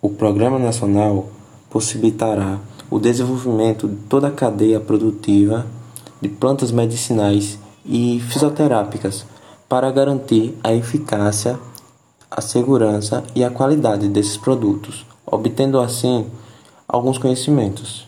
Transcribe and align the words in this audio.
O 0.00 0.08
Programa 0.08 0.60
Nacional 0.60 1.26
possibilitará 1.68 2.60
o 2.88 3.00
desenvolvimento 3.00 3.88
de 3.88 3.96
toda 4.08 4.28
a 4.28 4.30
cadeia 4.30 4.78
produtiva 4.78 5.66
de 6.20 6.28
plantas 6.28 6.70
medicinais 6.70 7.58
e 7.84 8.20
fisioterápicas 8.20 9.26
para 9.68 9.90
garantir 9.90 10.56
a 10.62 10.72
eficácia, 10.72 11.58
a 12.30 12.40
segurança 12.40 13.24
e 13.34 13.42
a 13.42 13.50
qualidade 13.50 14.08
desses 14.08 14.36
produtos, 14.36 15.04
obtendo 15.26 15.80
assim 15.80 16.26
alguns 16.86 17.18
conhecimentos. 17.18 18.06